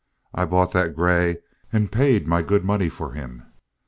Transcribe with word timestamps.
I 0.33 0.45
bought 0.45 0.71
that 0.71 0.95
gray 0.95 1.37
and 1.71 1.91
paid 1.91 2.25
my 2.25 2.41
good 2.41 2.65
money 2.65 2.89
for 2.89 3.11
him. 3.11 3.43